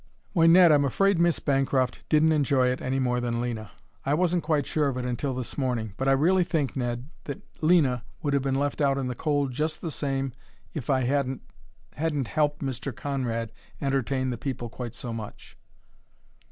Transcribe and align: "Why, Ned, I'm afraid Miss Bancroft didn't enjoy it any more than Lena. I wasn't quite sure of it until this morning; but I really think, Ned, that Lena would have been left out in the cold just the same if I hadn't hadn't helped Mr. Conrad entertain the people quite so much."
"Why, 0.33 0.47
Ned, 0.47 0.71
I'm 0.71 0.83
afraid 0.83 1.19
Miss 1.19 1.37
Bancroft 1.39 1.99
didn't 2.09 2.31
enjoy 2.31 2.69
it 2.69 2.81
any 2.81 2.97
more 2.97 3.21
than 3.21 3.39
Lena. 3.39 3.69
I 4.03 4.15
wasn't 4.15 4.41
quite 4.43 4.65
sure 4.65 4.87
of 4.87 4.97
it 4.97 5.05
until 5.05 5.35
this 5.35 5.59
morning; 5.59 5.93
but 5.95 6.07
I 6.07 6.13
really 6.13 6.43
think, 6.43 6.75
Ned, 6.75 7.07
that 7.25 7.43
Lena 7.61 8.03
would 8.23 8.33
have 8.33 8.41
been 8.41 8.55
left 8.55 8.81
out 8.81 8.97
in 8.97 9.05
the 9.05 9.13
cold 9.13 9.51
just 9.51 9.79
the 9.79 9.91
same 9.91 10.33
if 10.73 10.89
I 10.89 11.01
hadn't 11.01 11.43
hadn't 11.93 12.29
helped 12.29 12.63
Mr. 12.63 12.91
Conrad 12.95 13.51
entertain 13.79 14.31
the 14.31 14.39
people 14.39 14.69
quite 14.69 14.95
so 14.95 15.13
much." 15.13 15.55